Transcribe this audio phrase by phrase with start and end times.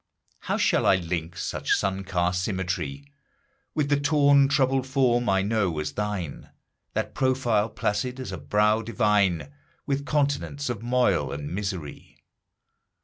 [0.39, 3.05] How shall I link such sun cast symmetry
[3.75, 6.49] With the torn troubled form I know as thine,
[6.93, 9.51] That profile, placid as a brow divine,
[9.85, 12.17] With continents of moil and misery?